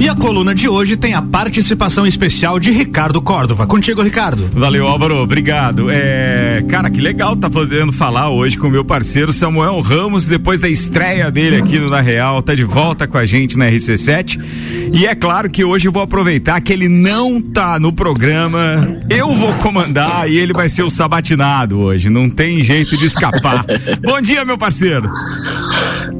[0.00, 3.66] E a coluna de hoje tem a participação especial de Ricardo Córdova.
[3.66, 4.48] Contigo, Ricardo.
[4.52, 5.16] Valeu, Álvaro.
[5.16, 5.90] Obrigado.
[5.90, 10.60] É, cara, que legal tá podendo falar hoje com o meu parceiro Samuel Ramos, depois
[10.60, 14.40] da estreia dele aqui no Na Real, tá de volta com a gente na RC7.
[14.92, 19.34] E é claro que hoje eu vou aproveitar que ele não tá no programa, eu
[19.34, 22.08] vou comandar e ele vai ser o sabatinado hoje.
[22.08, 23.64] Não tem jeito de escapar.
[24.06, 25.10] Bom dia, meu parceiro.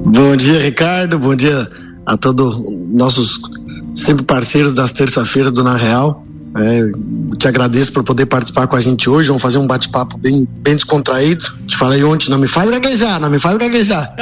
[0.05, 1.17] Bom dia, Ricardo.
[1.17, 1.71] Bom dia
[2.05, 2.61] a todos
[2.93, 3.39] nossos
[3.99, 6.25] sempre parceiros das terça-feiras do Na Real.
[6.59, 6.91] É,
[7.39, 9.29] te agradeço por poder participar com a gente hoje.
[9.29, 11.45] Vamos fazer um bate-papo bem, bem descontraído.
[11.67, 14.13] Te falei ontem, não me faz gaguejar, não me faz gaguejar.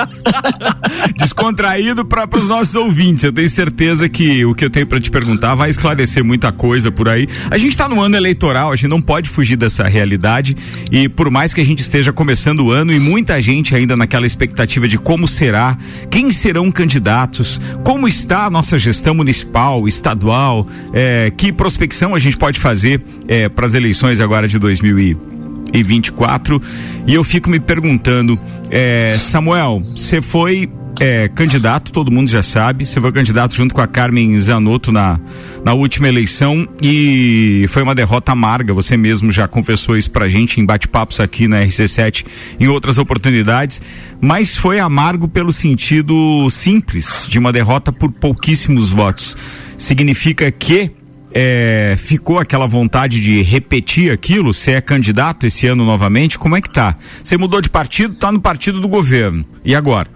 [1.17, 3.25] Descontraído para os nossos ouvintes.
[3.25, 6.91] Eu tenho certeza que o que eu tenho para te perguntar vai esclarecer muita coisa
[6.91, 7.27] por aí.
[7.51, 10.57] A gente está no ano eleitoral, a gente não pode fugir dessa realidade.
[10.91, 14.27] E por mais que a gente esteja começando o ano e muita gente ainda naquela
[14.27, 15.77] expectativa de como será,
[16.11, 22.26] quem serão candidatos, como está a nossa gestão municipal, estadual, é, que prospecção a gente
[22.35, 26.61] pode fazer é, para as eleições agora de 2024.
[27.07, 32.85] E eu fico me perguntando, é, Samuel, você foi é, candidato, todo mundo já sabe.
[32.85, 35.21] Você foi candidato junto com a Carmen Zanotto na,
[35.65, 38.73] na última eleição e foi uma derrota amarga.
[38.73, 42.25] Você mesmo já confessou isso pra gente em bate-papos aqui na RC7
[42.59, 43.83] em outras oportunidades.
[44.21, 49.37] Mas foi amargo pelo sentido simples de uma derrota por pouquíssimos votos.
[49.77, 50.91] Significa que
[51.39, 54.55] é, ficou aquela vontade de repetir aquilo?
[54.55, 56.39] Você é candidato esse ano novamente?
[56.39, 56.97] Como é que tá?
[57.23, 59.45] Você mudou de partido, tá no partido do governo.
[59.63, 60.09] E agora?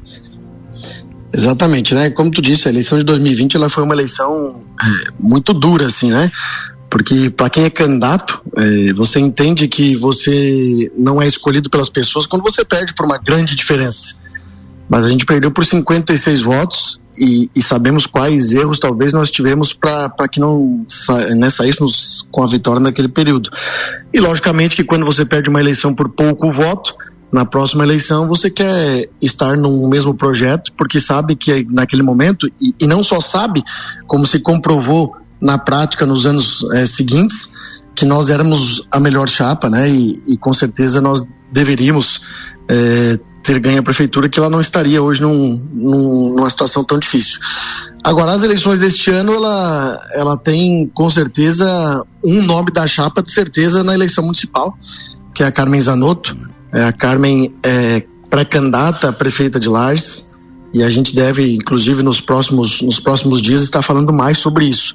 [1.31, 2.09] Exatamente, né?
[2.09, 4.87] Como tu disse, a eleição de 2020 ela foi uma eleição é,
[5.21, 6.31] muito dura, assim, né?
[6.89, 12.27] Porque para quem é candidato, é, você entende que você não é escolhido pelas pessoas
[12.27, 14.15] quando você perde por uma grande diferença.
[14.89, 19.75] Mas a gente perdeu por 56 votos e, e, sabemos quais erros talvez nós tivemos
[19.75, 20.87] para que não
[21.37, 23.51] né, saíssemos com a vitória naquele período.
[24.13, 26.95] E logicamente que quando você perde uma eleição por pouco voto,
[27.31, 32.75] na próxima eleição você quer estar no mesmo projeto, porque sabe que naquele momento, e,
[32.81, 33.63] e não só sabe,
[34.07, 37.53] como se comprovou na prática nos anos é, seguintes,
[37.95, 39.91] que nós éramos a melhor chapa, né?
[39.91, 42.23] E, e com certeza nós deveríamos
[42.69, 43.19] é,
[43.51, 47.41] ter ganho a prefeitura, que ela não estaria hoje num, num, numa situação tão difícil.
[48.05, 53.33] Agora, as eleições deste ano, ela, ela tem com certeza um nome da chapa de
[53.33, 54.79] certeza na eleição municipal,
[55.35, 56.37] que é a Carmen Zanotto.
[56.73, 60.39] É, a Carmen é pré-candidata a prefeita de Lages
[60.73, 64.95] e a gente deve, inclusive, nos próximos, nos próximos dias estar falando mais sobre isso.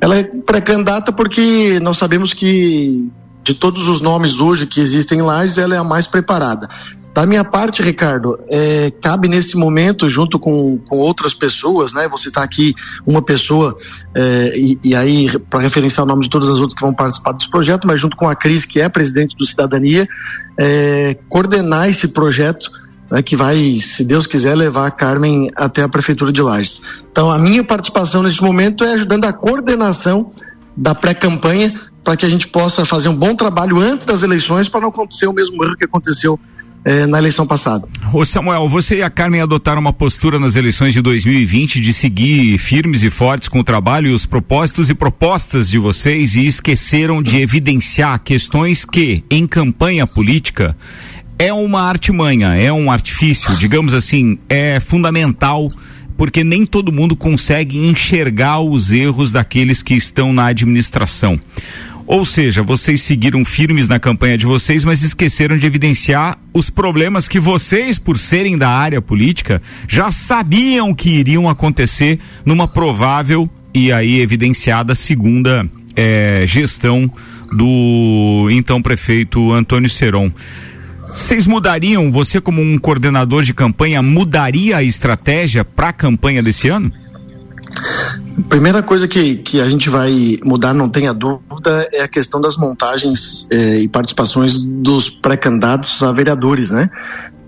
[0.00, 3.10] Ela é pré-candidata porque nós sabemos que
[3.42, 6.68] de todos os nomes hoje que existem em Lages, ela é a mais preparada.
[7.14, 12.08] Da minha parte, Ricardo, é, cabe nesse momento, junto com, com outras pessoas, né?
[12.08, 12.74] Você está aqui,
[13.06, 13.76] uma pessoa,
[14.14, 17.32] é, e, e, aí, para referenciar o nome de todas as outras que vão participar
[17.32, 20.06] desse projeto, mas junto com a Cris, que é presidente do Cidadania,
[20.58, 22.70] é, coordenar esse projeto
[23.10, 26.80] né, que vai, se Deus quiser, levar a Carmen até a Prefeitura de Lages.
[27.10, 30.30] Então, a minha participação nesse momento é ajudando a coordenação
[30.76, 31.74] da pré-campanha
[32.04, 35.26] para que a gente possa fazer um bom trabalho antes das eleições para não acontecer
[35.26, 36.38] o mesmo erro que aconteceu
[36.84, 37.86] é, na eleição passada.
[38.12, 42.58] Ô Samuel, você e a Carmen adotaram uma postura nas eleições de 2020 de seguir
[42.58, 47.22] firmes e fortes com o trabalho e os propósitos e propostas de vocês e esqueceram
[47.22, 50.76] de evidenciar questões que, em campanha política,
[51.38, 55.70] é uma artimanha, é um artifício, digamos assim, é fundamental
[56.16, 61.38] porque nem todo mundo consegue enxergar os erros daqueles que estão na administração.
[62.08, 67.28] Ou seja, vocês seguiram firmes na campanha de vocês, mas esqueceram de evidenciar os problemas
[67.28, 73.92] que vocês, por serem da área política, já sabiam que iriam acontecer numa provável e
[73.92, 77.12] aí evidenciada segunda eh, gestão
[77.54, 80.32] do então prefeito Antônio Seron.
[81.08, 86.68] Vocês mudariam, você como um coordenador de campanha, mudaria a estratégia para a campanha desse
[86.70, 86.90] ano?
[88.48, 92.56] Primeira coisa que, que a gente vai mudar, não tenha dúvida, é a questão das
[92.56, 96.88] montagens eh, e participações dos pré-candidatos a vereadores, né?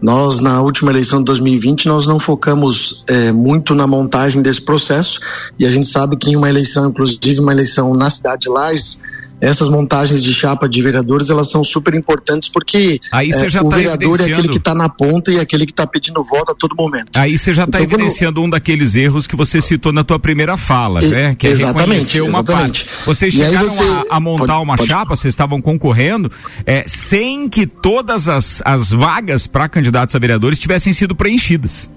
[0.00, 5.20] Nós, na última eleição de 2020, nós não focamos eh, muito na montagem desse processo
[5.58, 8.98] e a gente sabe que em uma eleição, inclusive uma eleição na cidade de Lages,
[9.40, 13.76] essas montagens de chapa de vereadores elas são super importantes porque Aí é, o tá
[13.76, 16.54] vereador é aquele que está na ponta e é aquele que está pedindo voto a
[16.54, 17.08] todo momento.
[17.14, 18.46] Aí você já está então, evidenciando quando...
[18.46, 21.34] um daqueles erros que você citou na tua primeira fala, e, né?
[21.34, 22.84] Que é exatamente, uma exatamente.
[22.84, 23.06] parte.
[23.06, 23.82] Vocês chegaram você...
[24.10, 24.88] a, a, montar pode, uma pode...
[24.88, 26.30] chapa, vocês estavam concorrendo,
[26.66, 31.88] é, sem que todas as, as vagas para candidatos a vereadores tivessem sido preenchidas.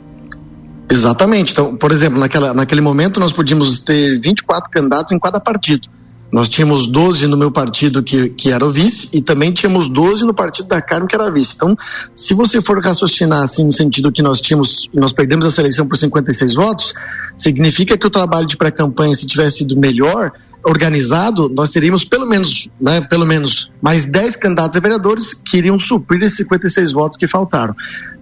[0.89, 1.51] Exatamente.
[1.51, 5.88] Então, por exemplo, naquela, naquele momento nós podíamos ter 24 candidatos em cada partido.
[6.34, 10.26] Nós tínhamos 12 no meu partido, que, que era o vice, e também tínhamos 12
[10.26, 11.54] no partido da Carmen, que era vice.
[11.56, 11.78] Então,
[12.16, 15.96] se você for raciocinar assim, no sentido que nós tínhamos, nós perdemos essa eleição por
[15.96, 16.96] 56 votos,
[17.38, 20.32] significa que o trabalho de pré-campanha, se tivesse sido melhor,
[20.64, 25.78] organizado, nós teríamos pelo menos, né, pelo menos mais 10 candidatos a vereadores que iriam
[25.78, 27.76] suprir esses 56 votos que faltaram.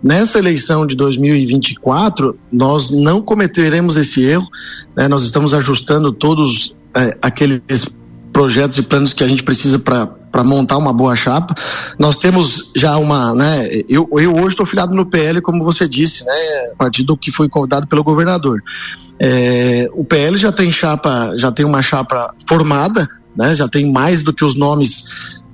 [0.04, 4.50] Nessa eleição de 2024, nós não cometeremos esse erro,
[4.98, 7.62] né, nós estamos ajustando todos é, aqueles
[8.32, 11.54] projetos e planos que a gente precisa para montar uma boa chapa.
[12.00, 13.68] Nós temos já uma, né?
[13.88, 16.34] Eu, eu hoje estou filiado no PL, como você disse, né?
[16.78, 18.62] Partido que foi convidado pelo governador.
[19.20, 23.56] É, o PL já tem chapa, já tem uma chapa formada, né?
[23.56, 25.04] Já tem mais do que os nomes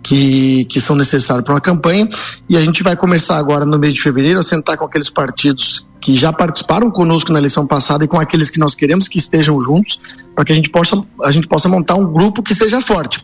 [0.03, 2.07] que, que são necessários para uma campanha.
[2.47, 5.87] E a gente vai começar agora no mês de fevereiro a sentar com aqueles partidos
[5.99, 9.59] que já participaram conosco na eleição passada e com aqueles que nós queremos que estejam
[9.59, 9.99] juntos,
[10.35, 13.23] para que a gente possa a gente possa montar um grupo que seja forte.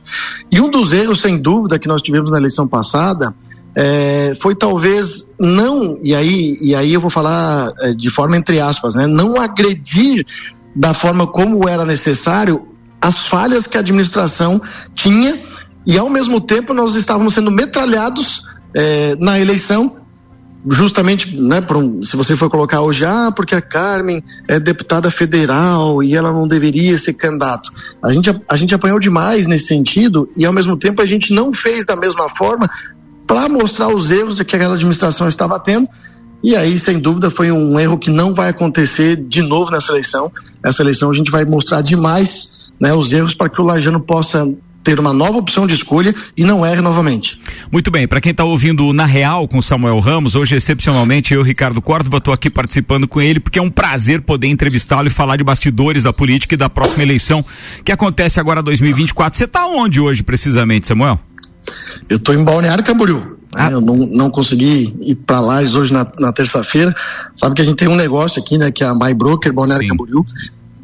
[0.52, 3.34] E um dos erros, sem dúvida, que nós tivemos na eleição passada
[3.76, 8.60] é, foi talvez não e aí e aí eu vou falar é, de forma entre
[8.60, 10.26] aspas, né, não agredir
[10.76, 12.68] da forma como era necessário
[13.02, 14.62] as falhas que a administração
[14.94, 15.40] tinha
[15.86, 20.04] e ao mesmo tempo nós estávamos sendo metralhados é, na eleição
[20.70, 26.02] justamente, né, um, se você for colocar hoje, ah, porque a Carmen é deputada federal
[26.02, 27.70] e ela não deveria ser candidato.
[28.02, 31.54] A gente, a gente apanhou demais nesse sentido e ao mesmo tempo a gente não
[31.54, 32.70] fez da mesma forma
[33.28, 35.88] para mostrar os erros que aquela administração estava tendo.
[36.42, 40.32] E aí, sem dúvida, foi um erro que não vai acontecer de novo nessa eleição.
[40.62, 44.46] Essa eleição a gente vai mostrar demais né, os erros para que o Lajano possa
[44.84, 47.40] ter uma nova opção de escolha e não erre novamente.
[47.72, 51.82] Muito bem, para quem está ouvindo na Real com Samuel Ramos, hoje excepcionalmente eu, Ricardo
[51.82, 55.44] Córdova, estou aqui participando com ele porque é um prazer poder entrevistá-lo e falar de
[55.44, 57.44] bastidores da política e da próxima eleição
[57.84, 59.38] que acontece agora 2024.
[59.38, 61.20] Você está onde hoje precisamente, Samuel?
[62.10, 63.38] Eu estou em Balneário Camboriú.
[63.56, 63.70] Ah.
[63.72, 66.94] Eu não, não consegui ir para lá hoje na, na terça-feira.
[67.36, 69.84] Sabe que a gente tem um negócio aqui, né, que é a My Broker Balneário
[69.84, 69.90] Sim.
[69.90, 70.26] Camboriú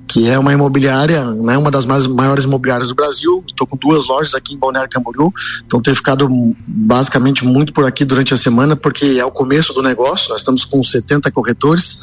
[0.09, 3.43] que é uma imobiliária, né, uma das mais, maiores imobiliárias do Brasil.
[3.47, 5.31] Estou com duas lojas aqui em Balneário Camboriú,
[5.63, 6.27] então tenho ficado
[6.67, 10.29] basicamente muito por aqui durante a semana, porque é o começo do negócio.
[10.29, 11.99] Nós estamos com 70 corretores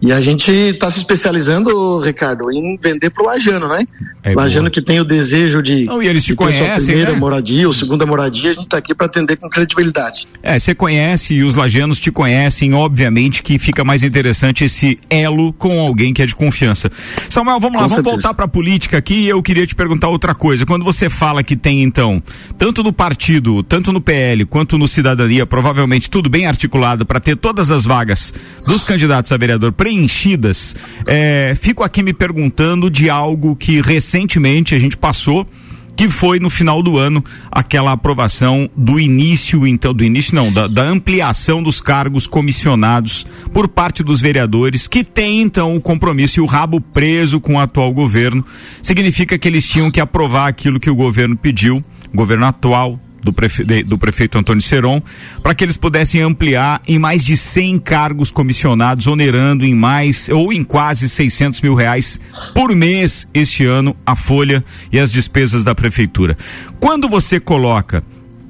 [0.00, 3.80] e a gente está se especializando, Ricardo, em vender para o Lajano, né?
[4.22, 7.18] É Lajano que tem o desejo de, Não, e eles te conhecem, sua primeira né?
[7.18, 10.26] moradia ou segunda moradia, a gente está aqui para atender com credibilidade.
[10.42, 15.52] É, você conhece e os lajanos te conhecem, obviamente que fica mais interessante esse elo
[15.52, 16.90] com alguém que é de confiança.
[17.28, 18.02] Samuel, vamos com lá, certeza.
[18.02, 20.64] vamos voltar para a política aqui e eu queria te perguntar outra coisa.
[20.64, 22.22] Quando você fala que tem, então,
[22.56, 27.36] tanto no partido, tanto no PL, quanto no Cidadania, provavelmente tudo bem articulado para ter
[27.36, 28.32] todas as vagas
[28.66, 30.74] dos candidatos a vereador preenchidas,
[31.06, 35.46] é, fico aqui me perguntando de algo que recentemente a gente passou
[35.94, 40.66] que foi no final do ano aquela aprovação do início, então, do início não, da,
[40.66, 46.42] da, ampliação dos cargos comissionados por parte dos vereadores, que tem então o compromisso e
[46.42, 48.42] o rabo preso com o atual governo.
[48.80, 53.32] Significa que eles tinham que aprovar aquilo que o governo pediu, o governo atual do,
[53.32, 55.02] prefe, do prefeito Antônio Seron,
[55.42, 60.52] para que eles pudessem ampliar em mais de 100 cargos comissionados, onerando em mais ou
[60.52, 62.20] em quase 600 mil reais
[62.54, 64.62] por mês este ano a folha
[64.92, 66.36] e as despesas da prefeitura.
[66.78, 68.04] Quando você coloca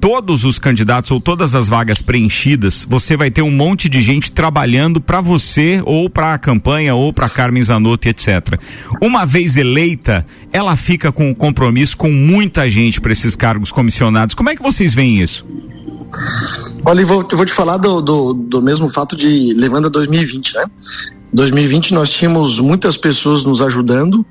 [0.05, 4.31] todos os candidatos ou todas as vagas preenchidas, você vai ter um monte de gente
[4.31, 8.59] trabalhando para você ou para a campanha ou para Carmen Zanotto, etc.
[9.01, 14.35] Uma vez eleita, ela fica com um compromisso com muita gente para esses cargos comissionados.
[14.35, 15.43] Como é que vocês veem isso?
[16.85, 19.89] Olha, eu vou, eu vou te falar do, do, do mesmo fato de levando a
[19.89, 20.65] 2020, né?
[21.33, 24.23] 2020 nós tínhamos muitas pessoas nos ajudando,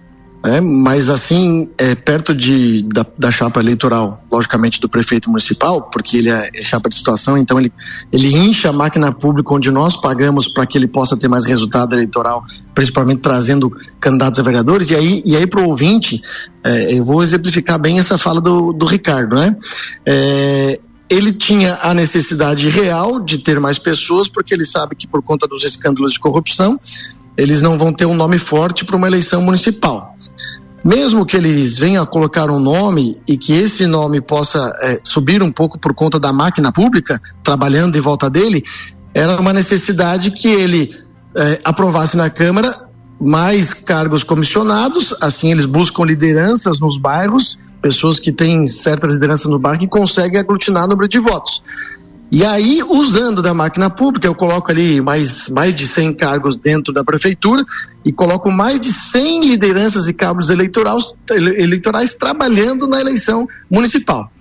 [0.45, 6.19] é, mas assim, é, perto de, da, da, chapa eleitoral, logicamente do prefeito municipal, porque
[6.19, 7.73] ele é, é, chapa de situação, então ele,
[8.13, 11.95] ele incha a máquina pública onde nós pagamos para que ele possa ter mais resultado
[11.95, 14.91] eleitoral, principalmente trazendo candidatos a vereadores.
[14.91, 16.21] E aí, e aí para o ouvinte,
[16.63, 19.57] é, eu vou exemplificar bem essa fala do, do Ricardo, né?
[20.05, 25.23] É, ele tinha a necessidade real de ter mais pessoas, porque ele sabe que por
[25.23, 26.79] conta dos escândalos de corrupção,
[27.37, 30.15] eles não vão ter um nome forte para uma eleição municipal.
[30.85, 35.43] Mesmo que eles venham a colocar um nome e que esse nome possa é, subir
[35.43, 38.63] um pouco por conta da máquina pública trabalhando em volta dele,
[39.15, 40.95] era uma necessidade que ele
[41.35, 42.89] é, aprovasse na Câmara
[43.19, 49.59] mais cargos comissionados, assim eles buscam lideranças nos bairros, pessoas que têm certas lideranças no
[49.59, 51.63] bairro e conseguem aglutinar número de votos.
[52.35, 56.93] E aí, usando da máquina pública, eu coloco ali mais, mais de 100 cargos dentro
[56.93, 57.65] da prefeitura
[58.05, 64.33] e coloco mais de 100 lideranças e cabos eleitorais, eleitorais trabalhando na eleição municipal.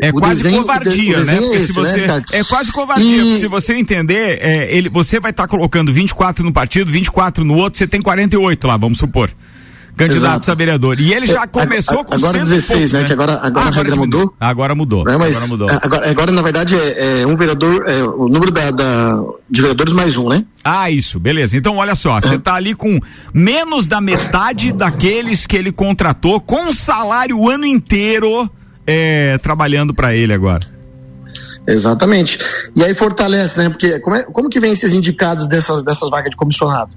[0.00, 1.36] É o quase desenho, covardia, né?
[1.36, 3.36] Porque é esse, se você né, é quase covardia, e...
[3.36, 7.54] se você entender, é, ele, você vai estar tá colocando 24 no partido, 24 no
[7.56, 9.30] outro, você tem 48 lá, vamos supor
[9.96, 10.52] candidatos Exato.
[10.52, 10.98] a vereador.
[10.98, 13.04] E ele já é, começou a, com Agora 16, poucos, né?
[13.04, 14.34] Que agora, agora ah, a regra mudou.
[14.40, 15.08] Agora mudou.
[15.08, 15.68] É, mas agora mudou.
[15.70, 19.92] Agora, agora, na verdade, é, é um vereador, é, o número da, da, de vereadores
[19.92, 20.44] mais um, né?
[20.64, 21.56] Ah, isso, beleza.
[21.56, 22.98] Então, olha só, você está ali com
[23.34, 28.50] menos da metade daqueles que ele contratou com salário o ano inteiro
[28.86, 30.60] é, trabalhando para ele agora.
[31.66, 32.38] Exatamente.
[32.74, 33.68] E aí fortalece, né?
[33.68, 36.90] Porque como, é, como que vem esses indicados dessas, dessas vagas de comissionado?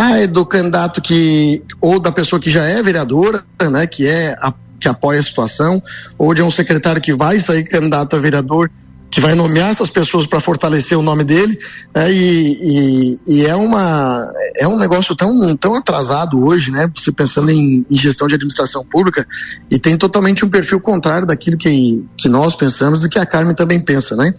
[0.00, 4.36] Ah, é do candidato que, ou da pessoa que já é vereadora, né, que é
[4.38, 5.82] a, que apoia a situação,
[6.16, 8.70] ou de um secretário que vai sair candidato a vereador
[9.10, 11.58] que vai nomear essas pessoas para fortalecer o nome dele,
[11.94, 12.12] né?
[12.12, 16.90] E, e, e, é uma é um negócio tão tão atrasado hoje, né?
[16.94, 19.26] Você pensando em, em, gestão de administração pública
[19.70, 23.54] e tem totalmente um perfil contrário daquilo que, que nós pensamos e que a Carmen
[23.54, 24.32] também pensa, né?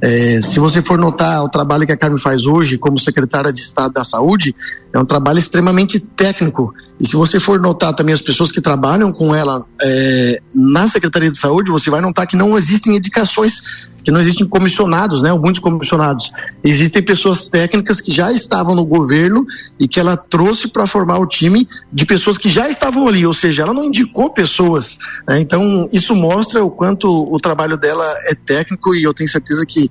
[0.00, 3.60] É, se você for notar o trabalho que a Carmen faz hoje como secretária de
[3.60, 4.54] Estado da Saúde,
[4.92, 6.74] é um trabalho extremamente técnico.
[6.98, 11.30] E se você for notar também as pessoas que trabalham com ela é, na Secretaria
[11.30, 13.62] de Saúde, você vai notar que não existem indicações
[14.06, 15.30] que não existem comissionados, né?
[15.34, 16.32] Muitos comissionados.
[16.64, 19.44] Existem pessoas técnicas que já estavam no governo
[19.78, 23.34] e que ela trouxe para formar o time de pessoas que já estavam ali, ou
[23.34, 24.98] seja, ela não indicou pessoas.
[25.28, 25.38] Né?
[25.38, 29.90] Então, isso mostra o quanto o trabalho dela é técnico e eu tenho certeza que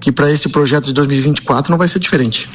[0.00, 2.48] que para esse projeto de 2024 não vai ser diferente.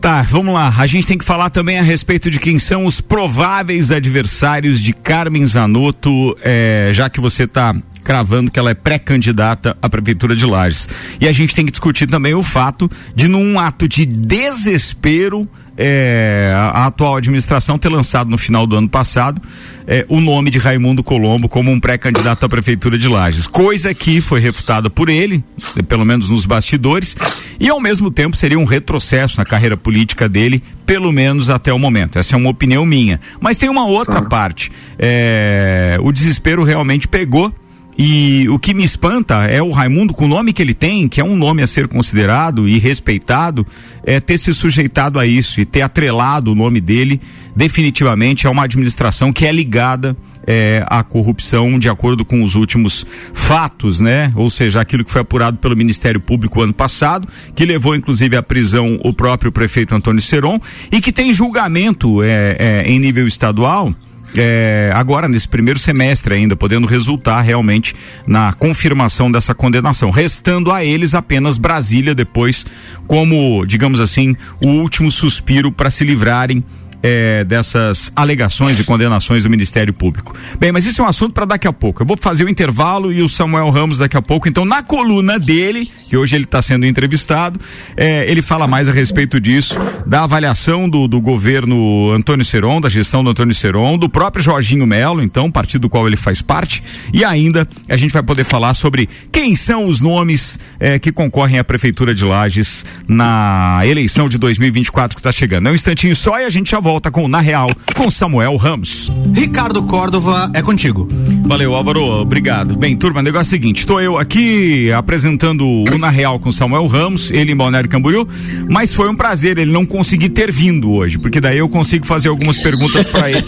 [0.00, 0.72] Tá, vamos lá.
[0.76, 4.92] A gente tem que falar também a respeito de quem são os prováveis adversários de
[4.92, 7.74] Carmen Zanotto, é, já que você está
[8.04, 10.88] cravando que ela é pré-candidata à prefeitura de Lages.
[11.20, 16.52] E a gente tem que discutir também o fato de, num ato de desespero, é,
[16.54, 19.42] a, atual administração ter lançado no final do ano passado
[19.86, 24.20] é, o nome de Raimundo Colombo como um pré-candidato à prefeitura de Lages, coisa que
[24.20, 25.44] foi refutada por ele,
[25.88, 27.16] pelo menos nos bastidores,
[27.60, 31.78] e ao mesmo tempo seria um retrocesso na carreira política dele, pelo menos até o
[31.78, 32.18] momento.
[32.18, 33.20] Essa é uma opinião minha.
[33.40, 34.70] Mas tem uma outra parte.
[34.98, 37.52] É, o desespero realmente pegou
[37.98, 41.20] e o que me espanta é o Raimundo, com o nome que ele tem, que
[41.20, 43.66] é um nome a ser considerado e respeitado,
[44.04, 47.20] é ter se sujeitado a isso e ter atrelado o nome dele
[47.54, 50.14] definitivamente a uma administração que é ligada
[50.46, 54.30] é, à corrupção de acordo com os últimos fatos, né?
[54.36, 58.42] Ou seja, aquilo que foi apurado pelo Ministério Público ano passado, que levou inclusive à
[58.42, 60.60] prisão o próprio prefeito Antônio Seron
[60.92, 63.94] e que tem julgamento é, é, em nível estadual
[64.34, 67.94] é, agora nesse primeiro semestre ainda, podendo resultar realmente
[68.26, 72.66] na confirmação dessa condenação, restando a eles apenas Brasília depois
[73.06, 76.64] como, digamos assim, o último suspiro para se livrarem
[77.02, 80.34] é, dessas alegações e condenações do Ministério Público.
[80.58, 82.02] Bem, mas isso é um assunto para daqui a pouco.
[82.02, 84.48] Eu vou fazer o intervalo e o Samuel Ramos daqui a pouco.
[84.48, 87.60] Então, na coluna dele, que hoje ele está sendo entrevistado,
[87.96, 92.88] é, ele fala mais a respeito disso, da avaliação do, do governo Antônio Seron, da
[92.88, 96.82] gestão do Antônio Seron, do próprio Jorginho Melo, então, partido do qual ele faz parte,
[97.12, 101.58] e ainda a gente vai poder falar sobre quem são os nomes é, que concorrem
[101.58, 105.68] à Prefeitura de Lages na eleição de 2024 que está chegando.
[105.68, 109.10] É um instantinho só e a gente já volta com Na Real, com Samuel Ramos.
[109.34, 111.08] Ricardo Córdova, é contigo.
[111.44, 112.76] Valeu, Álvaro, obrigado.
[112.76, 116.52] Bem, turma, o negócio é o seguinte, estou eu aqui apresentando o Na Real com
[116.52, 118.28] Samuel Ramos, ele em Balneário Camboriú,
[118.70, 122.28] mas foi um prazer ele não conseguir ter vindo hoje, porque daí eu consigo fazer
[122.28, 123.46] algumas perguntas para ele.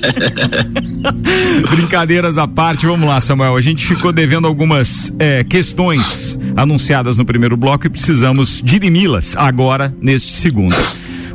[1.70, 7.24] Brincadeiras à parte, vamos lá, Samuel, a gente ficou devendo algumas é, questões anunciadas no
[7.24, 10.74] primeiro bloco e precisamos dirimi-las agora neste segundo.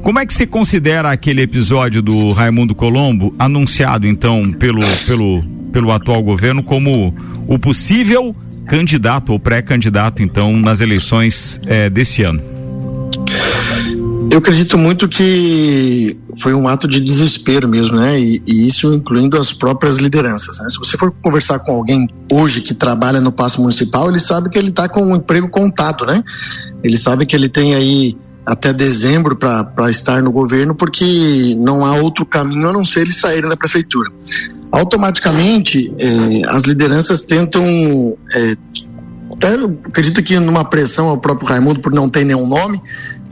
[0.03, 5.41] Como é que se considera aquele episódio do Raimundo Colombo, anunciado então pelo, pelo,
[5.71, 7.15] pelo atual governo como
[7.47, 8.35] o possível
[8.67, 12.41] candidato ou pré-candidato então nas eleições eh, desse ano?
[14.29, 18.19] Eu acredito muito que foi um ato de desespero mesmo, né?
[18.19, 20.59] E, e isso incluindo as próprias lideranças.
[20.59, 20.69] Né?
[20.69, 24.57] Se você for conversar com alguém hoje que trabalha no passo municipal, ele sabe que
[24.57, 26.21] ele está com um emprego contado, né?
[26.83, 31.95] Ele sabe que ele tem aí até dezembro para estar no governo, porque não há
[31.95, 34.11] outro caminho a não ser eles saírem da prefeitura.
[34.71, 37.63] Automaticamente, eh, as lideranças tentam,
[38.35, 38.55] eh,
[39.31, 39.53] até
[39.87, 42.81] acredito que numa pressão ao próprio Raimundo por não ter nenhum nome,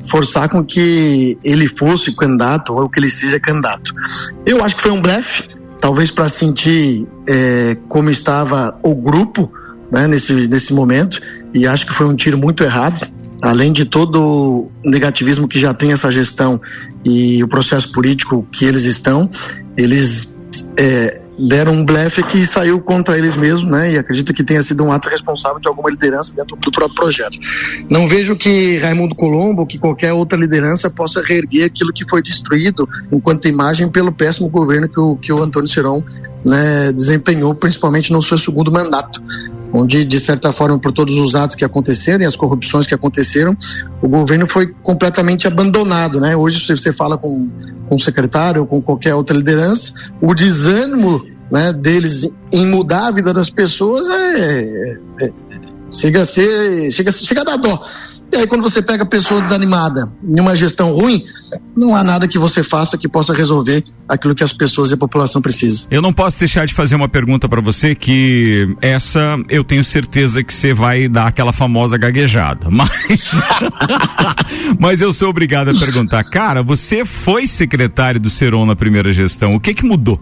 [0.08, 3.94] forçar com que ele fosse candidato ou que ele seja candidato.
[4.46, 5.44] Eu acho que foi um blefe,
[5.80, 9.52] talvez para sentir eh, como estava o grupo
[9.92, 11.20] né, nesse, nesse momento,
[11.54, 13.12] e acho que foi um tiro muito errado
[13.42, 16.62] além de todo o negativismo que já tem essa gestão
[17.04, 19.30] e o processo político que eles estão,
[19.76, 20.38] eles
[20.78, 23.94] é, deram um blefe que saiu contra eles mesmos, né?
[23.94, 27.38] E acredito que tenha sido um ato responsável de alguma liderança dentro do próprio projeto.
[27.90, 32.88] Não vejo que Raimundo Colombo, que qualquer outra liderança possa reerguer aquilo que foi destruído
[33.12, 36.04] enquanto imagem pelo péssimo governo que o, que o Antônio Serão
[36.46, 39.22] né, desempenhou, principalmente no seu segundo mandato
[39.74, 43.56] onde, de certa forma, por todos os atos que aconteceram e as corrupções que aconteceram,
[44.02, 46.36] o governo foi completamente abandonado, né?
[46.36, 47.52] Hoje, se você fala com,
[47.88, 53.12] com o secretário ou com qualquer outra liderança, o desânimo né, deles em mudar a
[53.12, 55.32] vida das pessoas é, é, é
[55.92, 57.86] chega a ser, chega, chega a dar dó.
[58.32, 61.26] E aí, quando você pega a pessoa desanimada em uma gestão ruim,
[61.76, 64.98] não há nada que você faça que possa resolver aquilo que as pessoas e a
[64.98, 65.88] população precisam.
[65.92, 70.44] Eu não posso deixar de fazer uma pergunta para você que essa eu tenho certeza
[70.44, 72.90] que você vai dar aquela famosa gaguejada, mas
[74.80, 79.56] mas eu sou obrigado a perguntar, cara, você foi secretário do Seron na primeira gestão,
[79.56, 80.20] o que que mudou?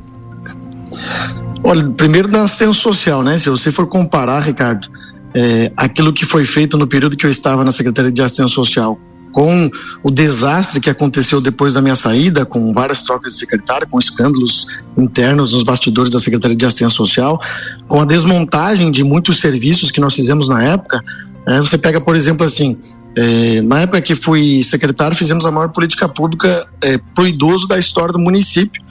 [1.63, 3.37] Olha, primeiro na assistência social, né?
[3.37, 4.87] Se você for comparar, Ricardo,
[5.33, 8.99] é, aquilo que foi feito no período que eu estava na Secretaria de Assistência Social
[9.31, 9.69] com
[10.03, 14.65] o desastre que aconteceu depois da minha saída, com várias trocas de secretário, com escândalos
[14.97, 17.39] internos nos bastidores da Secretaria de Assistência Social,
[17.87, 21.03] com a desmontagem de muitos serviços que nós fizemos na época.
[21.47, 22.77] É, você pega, por exemplo, assim,
[23.15, 27.67] é, na época que fui secretário, fizemos a maior política pública é, para o idoso
[27.67, 28.81] da história do município,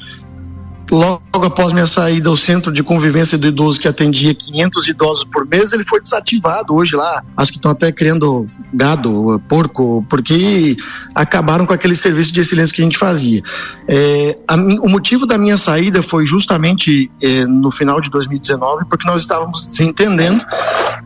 [0.90, 5.46] logo após minha saída, o centro de convivência do idoso que atendia 500 idosos por
[5.46, 7.22] mês, ele foi desativado hoje lá.
[7.36, 10.76] Acho que estão até criando gado, porco, porque
[11.14, 13.42] acabaram com aquele serviço de excelência que a gente fazia.
[13.86, 19.06] É, a, o motivo da minha saída foi justamente é, no final de 2019, porque
[19.06, 20.44] nós estávamos se entendendo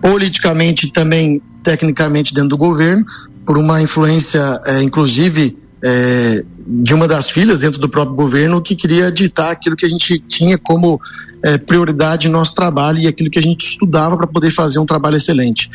[0.01, 3.05] politicamente também tecnicamente dentro do governo,
[3.47, 8.75] por uma influência, é, inclusive, é, de uma das filhas dentro do próprio governo que
[8.77, 11.01] queria ditar aquilo que a gente tinha como
[11.45, 14.87] é, prioridade no nosso trabalho e aquilo que a gente estudava para poder fazer um
[14.87, 15.69] trabalho excelente.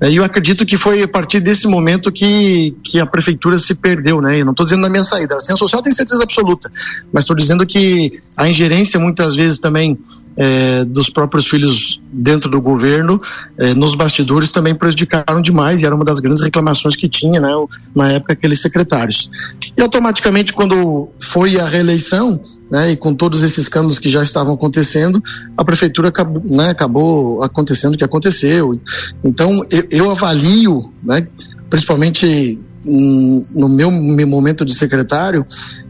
[0.00, 3.74] É, e eu acredito que foi a partir desse momento que, que a prefeitura se
[3.74, 4.40] perdeu, né?
[4.40, 6.70] Eu não estou dizendo na minha saída, a ciência social tem certeza absoluta,
[7.12, 9.98] mas estou dizendo que a ingerência muitas vezes também
[10.36, 13.20] é, dos próprios filhos dentro do governo,
[13.58, 17.50] é, nos bastidores também prejudicaram demais e era uma das grandes reclamações que tinha, né,
[17.94, 19.30] na época aqueles secretários.
[19.76, 22.40] E automaticamente quando foi a reeleição,
[22.74, 25.22] né, e com todos esses escândalos que já estavam acontecendo,
[25.56, 28.80] a prefeitura acabou, né, acabou acontecendo o que aconteceu.
[29.22, 31.24] Então eu, eu avalio, né,
[31.70, 35.46] principalmente no meu momento de secretário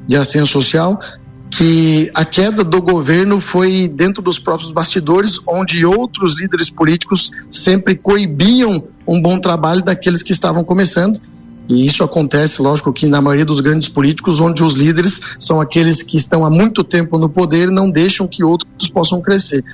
[0.06, 1.00] de assistência social,
[1.50, 7.94] que a queda do governo foi dentro dos próprios bastidores, onde outros líderes políticos sempre
[7.94, 11.18] coibiam um bom trabalho daqueles que estavam começando.
[11.68, 16.02] E isso acontece, lógico, que na maioria dos grandes políticos, onde os líderes são aqueles
[16.02, 19.64] que estão há muito tempo no poder e não deixam que outros possam crescer.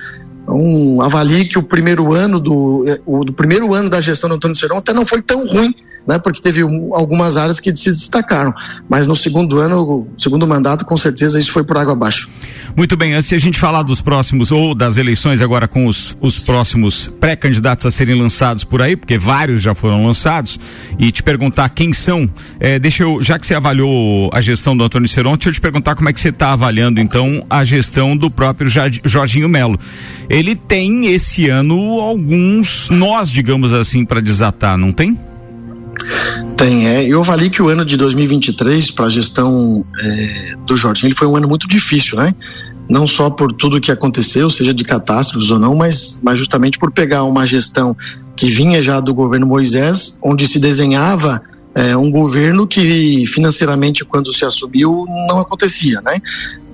[0.43, 4.35] Então, avalie que o primeiro ano do, eh, o, do primeiro ano da gestão do
[4.35, 5.73] Antônio Serão até não foi tão ruim
[6.07, 6.19] né?
[6.19, 8.53] Porque teve um, algumas áreas que se destacaram,
[8.89, 12.29] mas no segundo ano, segundo mandato, com certeza isso foi por água abaixo.
[12.75, 16.15] Muito bem, antes de a gente falar dos próximos ou das eleições agora com os,
[16.21, 20.59] os próximos pré-candidatos a serem lançados por aí, porque vários já foram lançados,
[20.97, 24.83] e te perguntar quem são, é, deixa eu, já que você avaliou a gestão do
[24.83, 28.15] Antônio Seron, deixa eu te perguntar como é que você está avaliando então a gestão
[28.15, 28.69] do próprio
[29.03, 29.77] Jorginho Melo.
[30.29, 35.17] Ele tem esse ano alguns nós, digamos assim, para desatar, não tem?
[36.57, 37.05] Tem, é.
[37.05, 41.27] Eu avalio que o ano de 2023 para a gestão é, do Jorginho ele foi
[41.27, 42.35] um ano muito difícil, né?
[42.89, 46.91] Não só por tudo que aconteceu, seja de catástrofes ou não, mas, mas justamente por
[46.91, 47.95] pegar uma gestão
[48.35, 51.41] que vinha já do governo Moisés, onde se desenhava
[51.73, 56.19] é, um governo que financeiramente, quando se assumiu, não acontecia, né?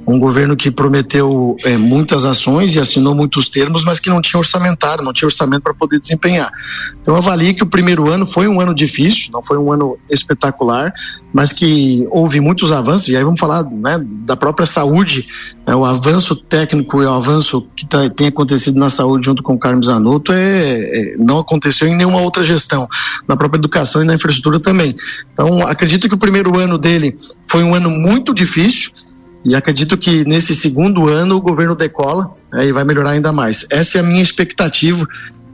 [0.08, 4.39] Um governo que prometeu é, muitas ações e assinou muitos termos, mas que não tinha
[4.39, 6.50] orçamentário, não tinha orçamento para poder desempenhar.
[7.02, 10.93] Então avalio que o primeiro ano foi um ano difícil, não foi um ano espetacular,
[11.34, 15.28] mas que houve muitos avanços, e aí vamos falar né, da própria saúde,
[15.67, 19.56] né, o avanço técnico e o avanço que tá, tem acontecido na saúde junto com
[19.56, 22.88] o Carlos Zanotto é, é, não aconteceu em nenhuma outra gestão,
[23.28, 24.96] na própria educação e na infraestrutura também.
[25.34, 28.91] Então acredito que o primeiro ano dele foi um ano muito difícil,
[29.48, 33.66] e acredito que nesse segundo ano o governo decola né, e vai melhorar ainda mais.
[33.70, 35.08] Essa é a minha expectativa.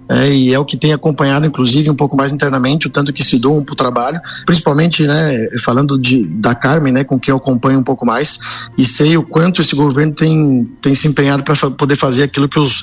[0.09, 3.23] É, e é o que tem acompanhado, inclusive, um pouco mais internamente, o tanto que
[3.23, 7.37] se doam para o trabalho, principalmente, né, falando de, da Carmen, né, com quem eu
[7.37, 8.37] acompanho um pouco mais,
[8.77, 12.59] e sei o quanto esse governo tem, tem se empenhado para poder fazer aquilo que
[12.59, 12.81] os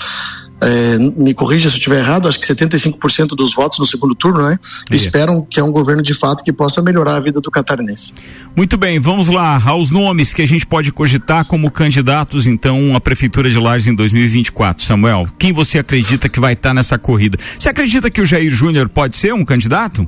[0.60, 4.42] é, me corrija se eu estiver errado, acho que 75% dos votos no segundo turno,
[4.42, 4.58] né?
[4.90, 4.96] É.
[4.96, 8.12] Esperam que é um governo de fato que possa melhorar a vida do catarinense.
[8.56, 13.00] Muito bem, vamos lá aos nomes que a gente pode cogitar como candidatos então à
[13.00, 14.84] prefeitura de Lages em 2024.
[14.84, 17.38] Samuel, quem você acredita que vai estar tá nessa corrida?
[17.58, 20.06] Você acredita que o Jair Júnior pode ser um candidato?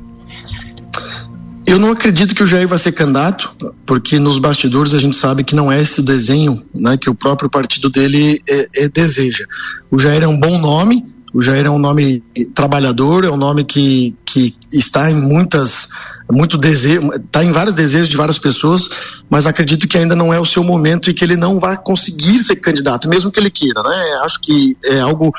[1.72, 5.42] Eu não acredito que o Jair vai ser candidato, porque nos bastidores a gente sabe
[5.42, 9.46] que não é esse desenho né, que o próprio partido dele é, é, deseja.
[9.90, 12.22] O Jair é um bom nome, o Jair é um nome
[12.54, 15.88] trabalhador, é um nome que, que está em muitas,
[16.30, 18.90] muito desejo, está em vários desejos de várias pessoas,
[19.30, 22.40] mas acredito que ainda não é o seu momento e que ele não vai conseguir
[22.40, 24.20] ser candidato, mesmo que ele queira, né?
[24.22, 25.32] Acho que é algo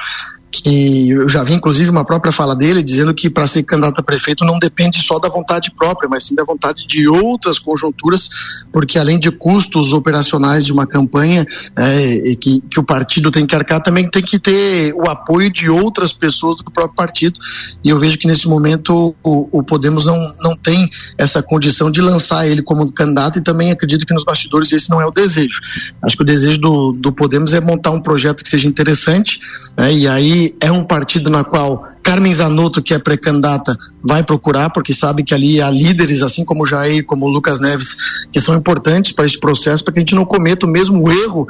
[0.62, 4.04] que eu já vi inclusive uma própria fala dele dizendo que para ser candidato a
[4.04, 8.30] prefeito não depende só da vontade própria, mas sim da vontade de outras conjunturas,
[8.72, 13.56] porque além de custos operacionais de uma campanha é, que, que o partido tem que
[13.56, 17.40] arcar, também tem que ter o apoio de outras pessoas do próprio partido.
[17.84, 20.88] E eu vejo que nesse momento o, o Podemos não, não tem
[21.18, 25.02] essa condição de lançar ele como candidato e também acredito que nos bastidores esse não
[25.02, 25.62] é o desejo.
[26.02, 29.40] Acho que o desejo do, do Podemos é montar um projeto que seja interessante,
[29.78, 34.70] né, e aí é um partido na qual Carmen Zanotto, que é pré-candidata, vai procurar,
[34.70, 37.96] porque sabe que ali há líderes, assim como Jair, como Lucas Neves,
[38.32, 41.48] que são importantes para esse processo, para que a gente não cometa o mesmo erro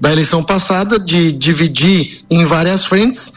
[0.00, 3.32] da eleição passada de dividir em várias frentes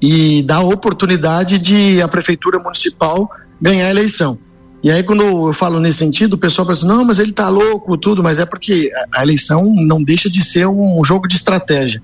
[0.00, 3.28] e dar oportunidade de a prefeitura municipal
[3.60, 4.38] ganhar a eleição.
[4.82, 7.96] E aí, quando eu falo nesse sentido, o pessoal pensa, não, mas ele está louco,
[7.96, 12.02] tudo, mas é porque a eleição não deixa de ser um jogo de estratégia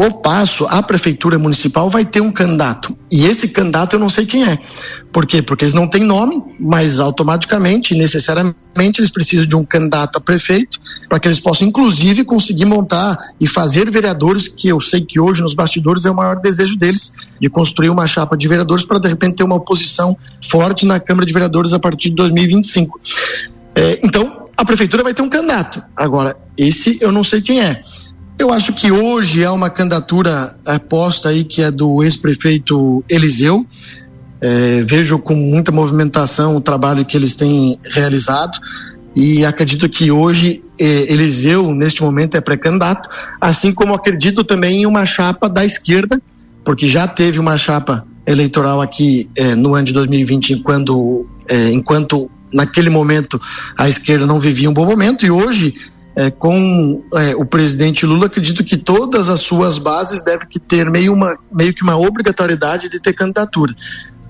[0.00, 2.96] o passo, a prefeitura municipal vai ter um candidato.
[3.10, 4.56] E esse candidato eu não sei quem é.
[5.12, 5.42] Por quê?
[5.42, 10.78] Porque eles não têm nome, mas automaticamente, necessariamente, eles precisam de um candidato a prefeito
[11.08, 15.42] para que eles possam, inclusive, conseguir montar e fazer vereadores, que eu sei que hoje
[15.42, 19.08] nos bastidores é o maior desejo deles, de construir uma chapa de vereadores para, de
[19.08, 20.16] repente, ter uma oposição
[20.48, 23.00] forte na Câmara de Vereadores a partir de 2025.
[23.74, 25.82] É, então, a prefeitura vai ter um candidato.
[25.96, 27.82] Agora, esse eu não sei quem é.
[28.38, 30.56] Eu acho que hoje há uma candidatura
[30.88, 33.66] posta aí que é do ex-prefeito Eliseu.
[34.40, 38.56] É, vejo com muita movimentação o trabalho que eles têm realizado
[39.16, 43.08] e acredito que hoje é, Eliseu, neste momento, é pré-candidato,
[43.40, 46.22] assim como acredito também em uma chapa da esquerda,
[46.64, 52.30] porque já teve uma chapa eleitoral aqui é, no ano de 2020, enquanto, é, enquanto
[52.54, 53.40] naquele momento
[53.76, 55.74] a esquerda não vivia um bom momento, e hoje
[56.18, 61.12] é, com é, o presidente Lula, acredito que todas as suas bases devem ter meio,
[61.12, 63.72] uma, meio que uma obrigatoriedade de ter candidatura.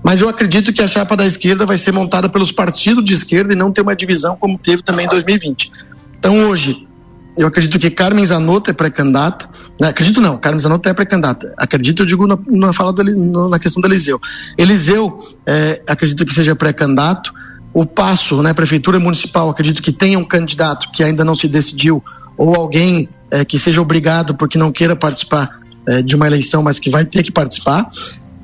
[0.03, 3.53] Mas eu acredito que a chapa da esquerda vai ser montada pelos partidos de esquerda
[3.53, 5.71] e não ter uma divisão como teve também em 2020.
[6.19, 6.87] Então hoje,
[7.35, 9.49] eu acredito que Carmen Zanotto é pré-candidata.
[9.81, 9.87] Né?
[9.87, 11.55] Acredito não, Carmen Zanotto é pré-candidata.
[11.57, 14.21] Acredito, eu digo na, na fala do, na questão do Eliseu.
[14.55, 17.33] Eliseu, é, acredito que seja pré-candidato
[17.73, 22.03] o passo, né, prefeitura municipal, acredito que tenha um candidato que ainda não se decidiu
[22.37, 26.79] ou alguém é, que seja obrigado porque não queira participar é, de uma eleição, mas
[26.79, 27.89] que vai ter que participar.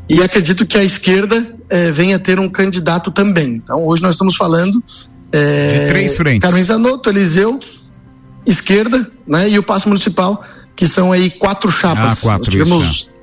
[0.07, 3.55] E acredito que a esquerda é, venha ter um candidato também.
[3.55, 4.83] Então, hoje nós estamos falando
[5.31, 6.41] de três frentes.
[6.41, 7.59] Carmen Zanotto, Eliseu,
[8.45, 10.43] esquerda, né, e o passo municipal,
[10.75, 12.19] que são aí quatro chapas.
[12.19, 13.14] Ah, quatro, tivemos isso.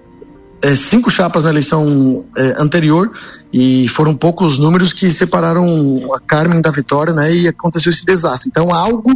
[0.76, 2.24] Cinco chapas na eleição
[2.58, 3.10] anterior
[3.52, 5.66] e foram poucos números que separaram
[6.14, 7.34] a Carmen da vitória, né?
[7.34, 8.48] E aconteceu esse desastre.
[8.48, 9.12] Então, algo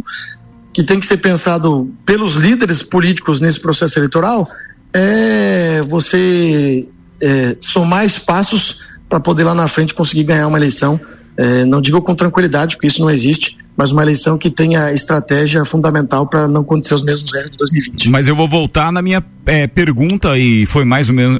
[0.73, 4.47] que tem que ser pensado pelos líderes políticos nesse processo eleitoral
[4.93, 6.87] é você
[7.21, 8.79] é, somar espaços
[9.09, 10.99] para poder lá na frente conseguir ganhar uma eleição.
[11.35, 15.63] É, não digo com tranquilidade, porque isso não existe, mas uma eleição que tenha estratégia
[15.63, 18.09] fundamental para não acontecer os mesmos erros de 2020.
[18.09, 21.39] Mas eu vou voltar na minha é, pergunta e foi mais ou menos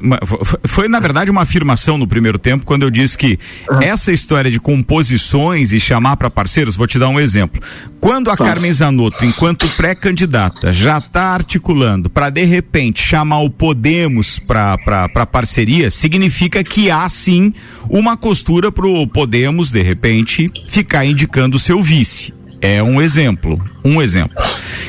[0.64, 3.38] foi na verdade uma afirmação no primeiro tempo quando eu disse que
[3.70, 3.82] uhum.
[3.82, 7.60] essa história de composições e chamar para parceiros, vou te dar um exemplo.
[8.00, 8.36] Quando a.
[8.36, 15.26] Carmen Zanotto, enquanto pré-candidata, já está articulando para de repente chamar o Podemos para para
[15.26, 17.52] parceria, significa que há sim
[17.88, 22.32] uma costura para o Podemos de repente ficar indicando o seu vice.
[22.60, 24.36] É um exemplo, um exemplo.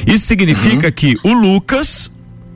[0.06, 0.93] Isso significa uhum.
[0.93, 2.12] que o Lucas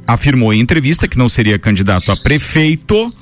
[0.08, 3.14] afirmou em entrevista que não seria candidato a prefeito,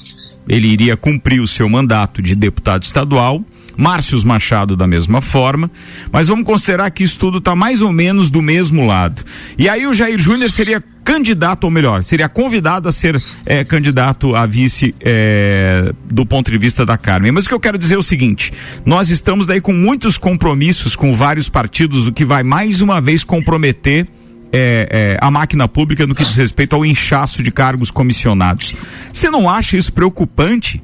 [0.47, 3.43] ele iria cumprir o seu mandato de deputado estadual.
[3.77, 5.69] Márcios Machado da mesma forma,
[6.11, 9.23] mas vamos considerar que isso tudo está mais ou menos do mesmo lado.
[9.57, 14.35] E aí o Jair Júnior seria candidato, ou melhor, seria convidado a ser é, candidato
[14.35, 17.31] a vice é, do ponto de vista da Carmen.
[17.31, 18.53] Mas o que eu quero dizer é o seguinte:
[18.85, 23.23] nós estamos daí com muitos compromissos com vários partidos, o que vai mais uma vez
[23.23, 24.07] comprometer
[24.51, 28.73] é, é, a máquina pública no que diz respeito ao inchaço de cargos comissionados.
[29.11, 30.81] Você não acha isso preocupante?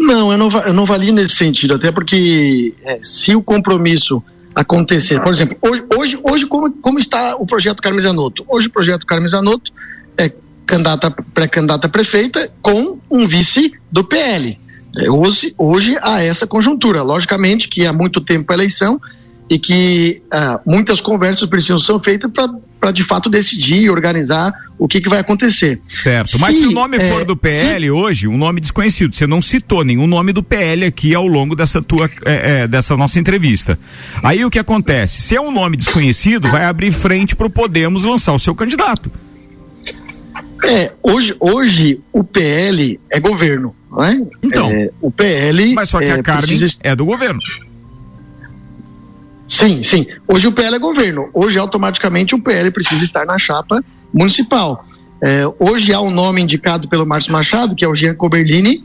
[0.00, 4.22] Não, eu não, eu não nesse sentido, até porque é, se o compromisso
[4.54, 8.44] acontecer, por exemplo, hoje, hoje, hoje como, como está o projeto Carmen Zanotto?
[8.48, 9.70] Hoje o projeto Carmen Zanotto
[10.16, 10.32] é
[10.66, 14.58] candidata, pré-candidata prefeita com um vice do PL.
[14.96, 17.02] É, hoje, hoje há essa conjuntura.
[17.02, 19.00] Logicamente que há muito tempo a eleição
[19.50, 22.30] e que ah, muitas conversas precisam ser feitas
[22.78, 25.80] para de fato decidir e organizar o que, que vai acontecer.
[25.88, 27.90] Certo, mas se, se o nome é, for do PL se...
[27.90, 31.82] hoje, um nome desconhecido, você não citou nenhum nome do PL aqui ao longo dessa
[31.82, 33.76] tua é, é, dessa nossa entrevista.
[34.22, 35.20] Aí o que acontece?
[35.20, 39.10] Se é um nome desconhecido, vai abrir frente para o Podemos lançar o seu candidato.
[40.62, 44.20] É, hoje, hoje o PL é governo, não é?
[44.42, 44.70] Então.
[44.70, 45.74] É, o PL.
[45.74, 46.78] Mas só que a é, carne precisa...
[46.82, 47.40] é do governo.
[49.60, 50.06] Sim, sim.
[50.26, 51.28] Hoje o PL é governo.
[51.34, 54.86] Hoje, automaticamente, o PL precisa estar na chapa municipal.
[55.22, 58.82] É, hoje há um nome indicado pelo Márcio Machado, que é o Jean Coberlini,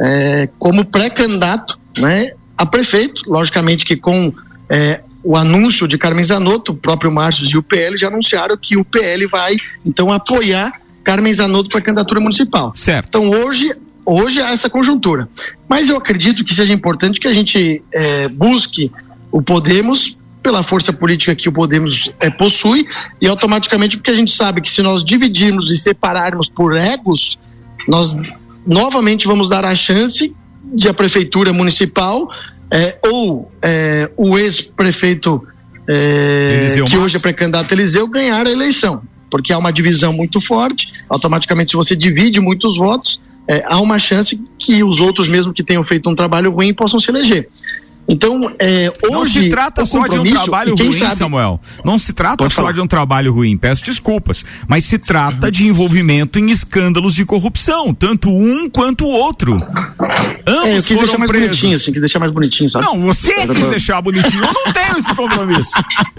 [0.00, 3.20] é, como pré-candidato né, a prefeito.
[3.26, 4.32] Logicamente que com
[4.70, 8.76] é, o anúncio de Carmen Zanotto, o próprio Márcio e o PL já anunciaram que
[8.76, 12.72] o PL vai, então, apoiar Carmen Zanotto para a candidatura municipal.
[12.74, 13.08] Certo.
[13.08, 13.70] Então, hoje,
[14.06, 15.28] hoje há essa conjuntura.
[15.68, 18.90] Mas eu acredito que seja importante que a gente é, busque
[19.34, 22.86] o Podemos pela força política que o Podemos é, possui
[23.20, 27.36] e automaticamente porque a gente sabe que se nós dividirmos e separarmos por egos,
[27.88, 28.16] nós
[28.64, 30.32] novamente vamos dar a chance
[30.72, 32.28] de a prefeitura municipal
[32.70, 35.44] é, ou é, o ex-prefeito
[36.86, 40.92] que hoje é pré-candidato Eliseu ganhar a eleição, porque há uma divisão muito forte.
[41.08, 43.20] Automaticamente, se você divide muitos votos,
[43.66, 47.10] há uma chance que os outros, mesmo que tenham feito um trabalho ruim, possam se
[47.10, 47.50] eleger.
[48.06, 49.12] Então, é, hoje.
[49.12, 51.16] Não se trata só de um trabalho ruim, sabe...
[51.16, 51.60] Samuel.
[51.84, 52.72] Não se trata Pode só falar.
[52.72, 54.44] de um trabalho ruim, peço desculpas.
[54.68, 59.54] Mas se trata de envolvimento em escândalos de corrupção, tanto um quanto o outro.
[60.46, 61.48] Ambos é, eu quis deixar mais presos.
[61.48, 62.84] bonitinho, assim, quis deixar mais bonitinho, sabe?
[62.84, 64.44] Não, você quis deixar bonitinho.
[64.44, 65.72] Eu não tenho esse compromisso.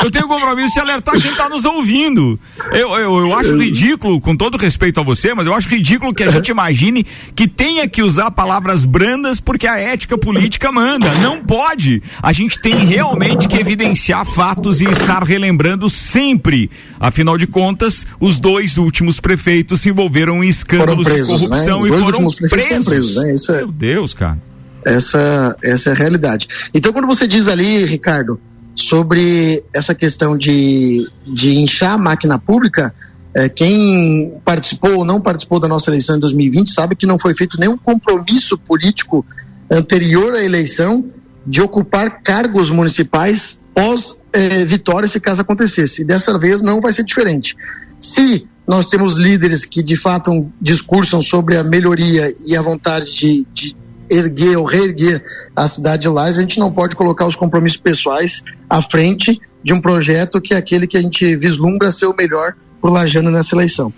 [0.04, 2.40] Eu tenho o compromisso de alertar quem está nos ouvindo.
[2.72, 6.24] Eu, eu, eu acho ridículo, com todo respeito a você, mas eu acho ridículo que
[6.24, 11.14] a gente imagine que tenha que usar palavras brandas porque a ética política manda.
[11.16, 12.02] Não pode pode.
[12.22, 16.72] A gente tem realmente que evidenciar fatos e estar relembrando sempre.
[17.00, 21.38] Afinal de contas, os dois últimos prefeitos se envolveram em escândalos presos, de né?
[21.50, 21.88] corrupção né?
[21.88, 22.86] e foram presos.
[22.86, 23.34] presos né?
[23.34, 23.58] Isso é...
[23.58, 24.38] Meu Deus, cara.
[24.86, 26.48] Essa, essa é a realidade.
[26.74, 28.40] Então, quando você diz ali, Ricardo,
[28.76, 32.94] sobre essa questão de, de inchar a máquina pública,
[33.34, 37.36] é, quem participou ou não participou da nossa eleição em 2020 sabe que não foi
[37.36, 39.26] feito nenhum compromisso político
[39.70, 41.04] anterior à eleição
[41.46, 46.02] de ocupar cargos municipais pós eh, vitória, se caso acontecesse.
[46.02, 47.56] E dessa vez não vai ser diferente.
[48.00, 53.48] Se nós temos líderes que de fato discursam sobre a melhoria e a vontade de,
[53.54, 53.76] de
[54.10, 55.24] erguer ou reerguer
[55.56, 59.74] a cidade de Lages, a gente não pode colocar os compromissos pessoais à frente de
[59.74, 63.56] um projeto que é aquele que a gente vislumbra ser o melhor por Lajano nessa
[63.56, 63.92] eleição.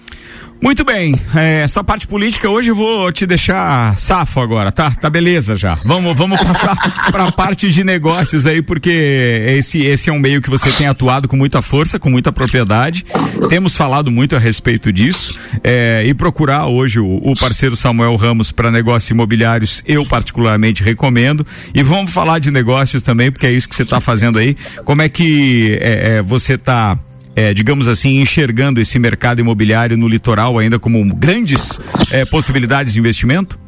[0.59, 4.89] Muito bem, é, essa parte política hoje eu vou te deixar safo agora, tá?
[4.89, 5.75] Tá beleza já.
[5.85, 6.75] Vamos, vamos passar
[7.11, 10.87] para a parte de negócios aí, porque esse, esse é um meio que você tem
[10.87, 13.05] atuado com muita força, com muita propriedade.
[13.49, 18.51] Temos falado muito a respeito disso é, e procurar hoje o, o parceiro Samuel Ramos
[18.51, 21.45] para negócios imobiliários, eu particularmente recomendo.
[21.73, 24.57] E vamos falar de negócios também, porque é isso que você está fazendo aí.
[24.83, 26.97] Como é que é, é você está
[27.37, 32.99] é, digamos assim, enxergando esse mercado imobiliário no litoral ainda como grandes é, possibilidades de
[32.99, 33.59] investimento?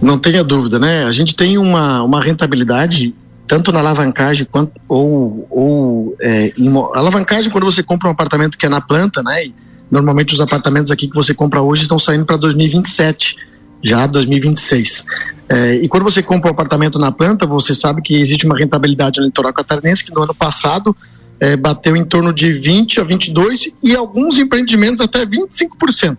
[0.00, 1.04] Não tenha dúvida, né?
[1.04, 3.14] A gente tem uma, uma rentabilidade
[3.46, 6.50] tanto na alavancagem quanto ou, ou é,
[6.94, 9.44] alavancagem quando você compra um apartamento que é na planta, né?
[9.44, 9.54] E
[9.90, 13.36] normalmente os apartamentos aqui que você compra hoje estão saindo para 2027,
[13.82, 15.04] já 2026.
[15.46, 19.20] É, e quando você compra um apartamento na planta, você sabe que existe uma rentabilidade
[19.20, 20.96] no litoral catarinense que no ano passado
[21.40, 26.18] é, bateu em torno de 20 a 22 e alguns empreendimentos até 25%.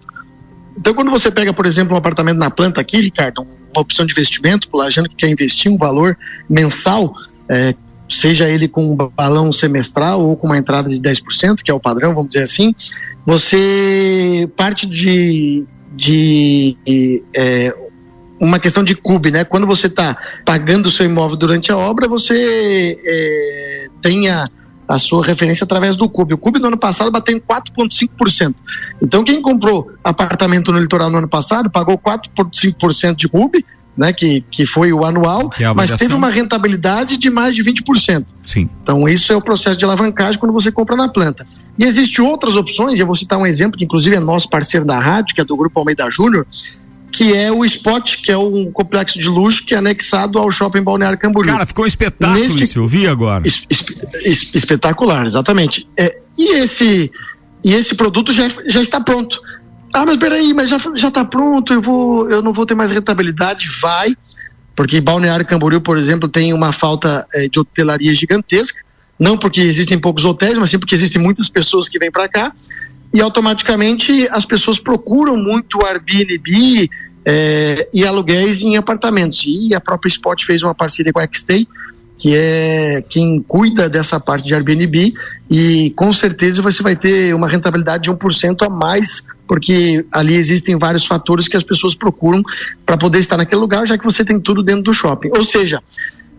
[0.77, 4.13] Então, quando você pega, por exemplo, um apartamento na planta aqui, Ricardo, uma opção de
[4.13, 6.17] investimento, o Lajano que quer investir um valor
[6.49, 7.13] mensal,
[7.47, 7.75] é,
[8.09, 11.79] seja ele com um balão semestral ou com uma entrada de 10%, que é o
[11.79, 12.73] padrão, vamos dizer assim,
[13.25, 16.77] você parte de, de
[17.35, 17.73] é,
[18.39, 19.43] uma questão de CUB, né?
[19.43, 24.47] Quando você está pagando o seu imóvel durante a obra, você é, tenha a
[24.99, 26.33] sua referência através do CUB.
[26.33, 28.55] O CUB no ano passado bateu em 4,5%.
[29.01, 34.41] Então, quem comprou apartamento no litoral no ano passado pagou 4,5% de CUB, né, que,
[34.49, 38.25] que foi o anual, é mas teve uma rentabilidade de mais de 20%.
[38.41, 38.69] Sim.
[38.81, 41.45] Então, isso é o processo de alavancagem quando você compra na planta.
[41.77, 44.99] E existem outras opções, eu vou citar um exemplo que inclusive é nosso parceiro da
[44.99, 46.45] rádio, que é do Grupo Almeida Júnior,
[47.11, 50.81] que é o Spot, que é um complexo de luxo que é anexado ao Shopping
[50.81, 51.51] Balneário Camboriú.
[51.51, 52.63] Cara, ficou um espetáculo Neste...
[52.63, 53.45] isso, eu vi agora.
[53.45, 53.83] Es, es,
[54.23, 55.87] es, espetacular, exatamente.
[55.97, 57.11] É, e esse
[57.63, 59.39] e esse produto já, já está pronto.
[59.93, 62.91] Ah, mas peraí, mas já já está pronto, eu vou eu não vou ter mais
[62.91, 64.15] rentabilidade, vai,
[64.75, 68.79] porque Balneário Camboriú, por exemplo, tem uma falta é, de hotelaria gigantesca,
[69.19, 72.53] não porque existem poucos hotéis, mas sim porque existem muitas pessoas que vêm para cá
[73.13, 76.89] e automaticamente as pessoas procuram muito Airbnb
[77.25, 79.43] é, e aluguéis em apartamentos.
[79.45, 81.67] E a própria Spot fez uma parceria com a Xstay,
[82.17, 85.13] que é quem cuida dessa parte de Airbnb,
[85.49, 90.77] e com certeza você vai ter uma rentabilidade de 1% a mais, porque ali existem
[90.77, 92.41] vários fatores que as pessoas procuram
[92.85, 95.31] para poder estar naquele lugar, já que você tem tudo dentro do shopping.
[95.35, 95.81] Ou seja,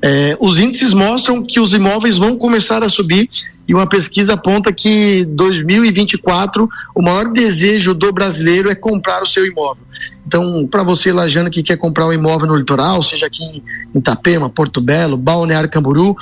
[0.01, 3.29] é, os índices mostram que os imóveis vão começar a subir
[3.73, 9.47] e uma pesquisa aponta que 2024 o maior desejo do brasileiro é comprar o seu
[9.47, 9.83] imóvel.
[10.27, 14.51] Então, para você lajano que quer comprar um imóvel no litoral, seja aqui em Itapema,
[14.51, 16.15] Porto Belo, Balneário Camboriú,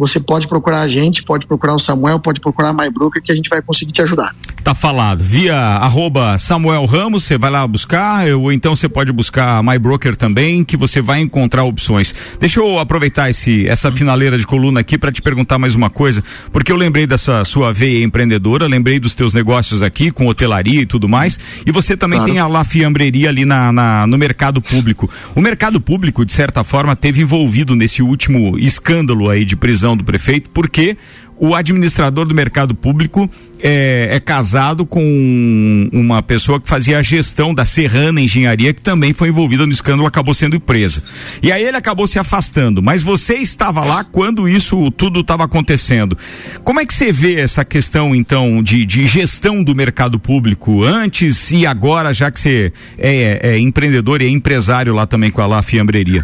[0.00, 3.34] você pode procurar a gente, pode procurar o Samuel, pode procurar a MyBroker que a
[3.34, 4.34] gente vai conseguir te ajudar.
[4.64, 5.22] Tá falado.
[5.22, 10.16] Via arroba Samuel Ramos, você vai lá buscar, ou então você pode buscar a MyBroker
[10.16, 12.14] também, que você vai encontrar opções.
[12.38, 16.24] Deixa eu aproveitar esse, essa finaleira de coluna aqui para te perguntar mais uma coisa,
[16.50, 20.86] porque eu lembrei dessa sua veia empreendedora, lembrei dos teus negócios aqui com hotelaria e
[20.86, 22.32] tudo mais, e você também claro.
[22.32, 25.10] tem a La Fiambreria ali na, na, no mercado público.
[25.34, 29.96] O mercado público, de certa forma, teve envolvido nesse último escândalo aí de prisão decisão
[29.96, 30.96] do prefeito, porque
[31.36, 33.28] o administrador do mercado público
[33.62, 39.12] é, é, casado com uma pessoa que fazia a gestão da Serrana Engenharia, que também
[39.12, 41.02] foi envolvida no escândalo, acabou sendo presa.
[41.42, 42.82] E aí ele acabou se afastando.
[42.82, 46.16] Mas você estava lá quando isso tudo estava acontecendo.
[46.64, 51.50] Como é que você vê essa questão, então, de, de, gestão do mercado público antes
[51.50, 55.46] e agora, já que você é, é empreendedor e é empresário lá também com a
[55.46, 56.22] La Fiambreria?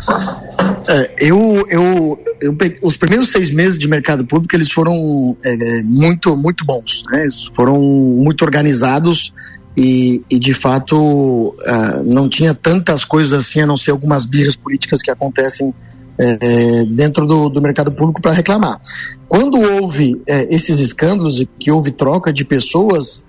[0.88, 6.37] É, eu, eu, eu, os primeiros seis meses de mercado público eles foram é, muito
[6.37, 7.26] muito bons, né?
[7.55, 9.33] Foram muito organizados
[9.77, 14.57] e, e de fato uh, não tinha tantas coisas assim a não ser algumas birras
[14.57, 15.75] políticas que acontecem
[16.19, 18.81] é, é dentro do, do, mercado público para reclamar.
[19.29, 23.23] Quando houve esses escândalos e que houve troca de pessoas,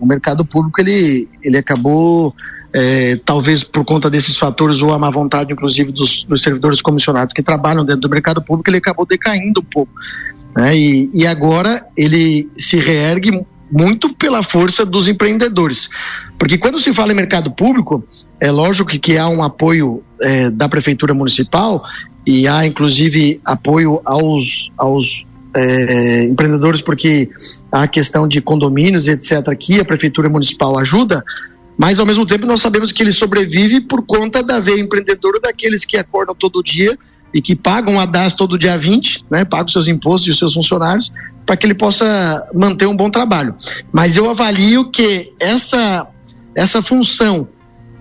[0.00, 2.34] o mercado público ele, ele acabou
[2.74, 7.34] é, talvez por conta desses fatores ou a má vontade, inclusive, dos, dos, servidores comissionados
[7.34, 9.92] que trabalham dentro do mercado público, ele acabou decaindo um pouco.
[10.56, 10.76] Né?
[10.76, 15.88] E, e agora ele se reergue muito pela força dos empreendedores.
[16.38, 18.04] Porque quando se fala em mercado público,
[18.40, 21.82] é lógico que, que há um apoio é, da Prefeitura Municipal
[22.26, 27.28] e há, inclusive, apoio aos, aos é, empreendedores, porque
[27.70, 31.24] a questão de condomínios, etc., que a Prefeitura Municipal ajuda,
[31.76, 35.84] mas ao mesmo tempo nós sabemos que ele sobrevive por conta da veia empreendedora daqueles
[35.84, 36.96] que acordam todo dia
[37.34, 40.54] e que pagam a DAS todo dia 20, né, pagam seus impostos e os seus
[40.54, 41.10] funcionários,
[41.46, 43.54] para que ele possa manter um bom trabalho.
[43.90, 46.06] Mas eu avalio que essa,
[46.54, 47.48] essa função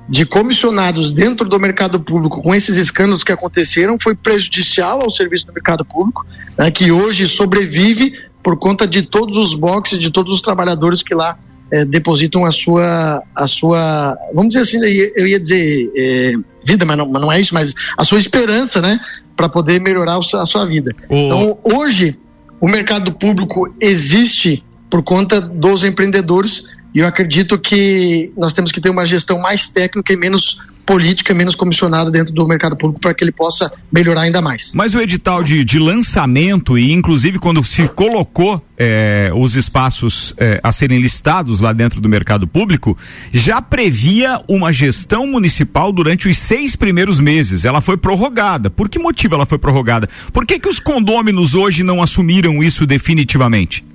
[0.10, 5.48] de comissionados dentro do mercado público com esses escândalos que aconteceram foi prejudicial ao serviço
[5.48, 6.26] do mercado público,
[6.58, 11.16] né, que hoje sobrevive por conta de todos os boxes, de todos os trabalhadores que
[11.16, 11.38] lá
[11.72, 16.34] é, depositam a sua, a sua, vamos dizer assim, eu ia dizer é,
[16.66, 19.00] vida, mas não, mas não é isso, mas a sua esperança, né,
[19.36, 20.94] para poder melhorar a sua vida.
[21.10, 21.16] Oh.
[21.16, 22.18] Então, hoje,
[22.60, 28.82] o mercado público existe por conta dos empreendedores e eu acredito que nós temos que
[28.82, 33.14] ter uma gestão mais técnica e menos política menos comissionada dentro do mercado público para
[33.14, 34.74] que ele possa melhorar ainda mais.
[34.76, 40.60] Mas o edital de, de lançamento e inclusive quando se colocou eh, os espaços eh,
[40.64, 42.98] a serem listados lá dentro do mercado público,
[43.32, 47.64] já previa uma gestão municipal durante os seis primeiros meses.
[47.64, 48.70] Ela foi prorrogada.
[48.70, 50.10] Por que motivo ela foi prorrogada?
[50.34, 53.86] Por que, que os condôminos hoje não assumiram isso definitivamente?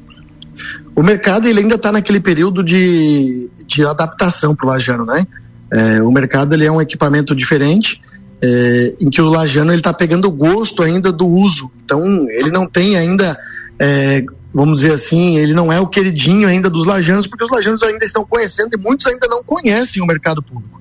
[0.97, 5.27] O mercado ele ainda está naquele período de, de adaptação para o lajano, né?
[5.71, 8.01] É, o mercado ele é um equipamento diferente,
[8.41, 11.71] é, em que o lajano ele está pegando gosto ainda do uso.
[11.85, 13.39] Então ele não tem ainda,
[13.79, 17.83] é, vamos dizer assim, ele não é o queridinho ainda dos lajanos, porque os lajanos
[17.83, 20.81] ainda estão conhecendo e muitos ainda não conhecem o mercado público.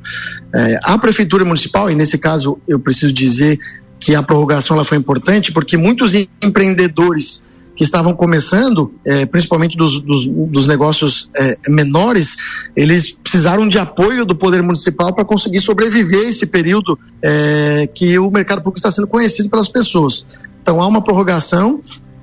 [0.56, 3.60] É, a prefeitura municipal, e nesse caso eu preciso dizer
[4.00, 7.44] que a prorrogação ela foi importante, porque muitos empreendedores
[7.76, 12.38] que estavam começando, é, principalmente dos, dos, dos negócios é, menores,
[12.76, 18.32] eles precisaram de apoio do poder municipal para conseguir sobreviver esse período é, que o
[18.32, 20.26] mercado público está sendo conhecido pelas pessoas.
[20.62, 21.82] Então há uma prorrogação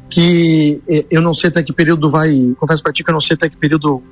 [0.09, 0.81] que
[1.11, 3.49] eu não sei até que período vai, confesso para ti que eu não sei até
[3.49, 4.03] que período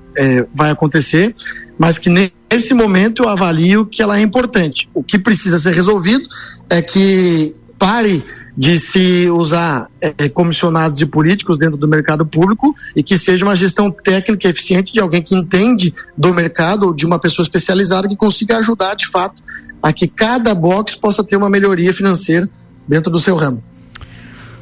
[0.54, 1.34] vai acontecer,
[1.78, 4.88] mas que nesse momento eu avalio que ela é importante.
[4.94, 6.26] O que precisa ser resolvido
[6.70, 8.24] é que pare
[8.60, 13.56] de se usar é, comissionados e políticos dentro do mercado público e que seja uma
[13.56, 18.14] gestão técnica eficiente de alguém que entende do mercado ou de uma pessoa especializada que
[18.14, 19.42] consiga ajudar de fato
[19.82, 22.46] a que cada box possa ter uma melhoria financeira
[22.86, 23.64] dentro do seu ramo.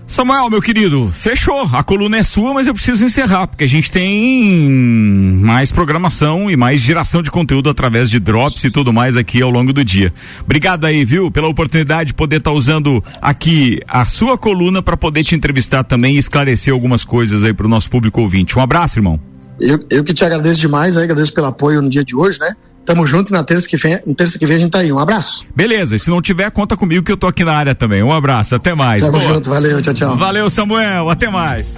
[0.08, 1.68] Samuel, meu querido, fechou.
[1.70, 6.56] A coluna é sua, mas eu preciso encerrar, porque a gente tem mais programação e
[6.56, 10.10] mais geração de conteúdo através de drops e tudo mais aqui ao longo do dia.
[10.42, 14.96] Obrigado aí, viu, pela oportunidade de poder estar tá usando aqui a sua coluna para
[14.96, 18.58] poder te entrevistar também e esclarecer algumas coisas aí para o nosso público ouvinte.
[18.58, 19.20] Um abraço, irmão.
[19.60, 22.54] Eu, eu que te agradeço demais, aí, agradeço pelo apoio no dia de hoje, né?
[22.88, 24.90] Tamo junto e na terça que vem, em terça que vem a gente tá aí.
[24.90, 25.44] Um abraço.
[25.54, 28.02] Beleza, e se não tiver, conta comigo que eu tô aqui na área também.
[28.02, 29.02] Um abraço, até mais.
[29.02, 29.34] Tamo Boa.
[29.34, 30.16] junto, valeu, tchau, tchau.
[30.16, 31.76] Valeu, Samuel, até mais.